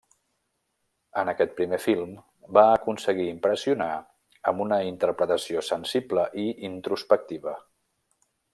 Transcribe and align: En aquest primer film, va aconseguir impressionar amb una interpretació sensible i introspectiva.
En 1.23 1.29
aquest 1.33 1.51
primer 1.59 1.79
film, 1.83 2.15
va 2.59 2.63
aconseguir 2.77 3.27
impressionar 3.33 3.91
amb 4.53 4.65
una 4.67 4.81
interpretació 4.93 5.63
sensible 5.69 6.25
i 6.47 6.47
introspectiva. 6.71 7.55